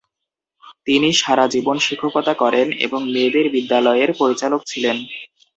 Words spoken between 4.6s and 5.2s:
ছিলেন।